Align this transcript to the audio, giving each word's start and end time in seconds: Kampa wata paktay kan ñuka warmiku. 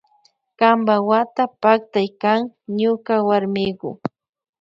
Kampa 0.59 0.95
wata 1.09 1.43
paktay 1.61 2.09
kan 2.21 2.39
ñuka 2.77 3.15
warmiku. 3.27 3.89